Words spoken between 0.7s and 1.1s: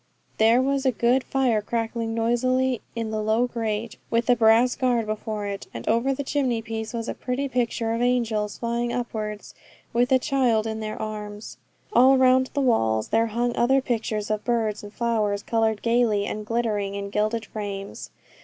a